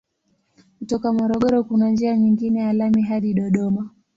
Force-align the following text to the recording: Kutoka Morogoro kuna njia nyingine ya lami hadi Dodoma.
Kutoka 0.79 1.13
Morogoro 1.13 1.63
kuna 1.63 1.89
njia 1.89 2.17
nyingine 2.17 2.59
ya 2.59 2.73
lami 2.73 3.01
hadi 3.01 3.33
Dodoma. 3.33 3.89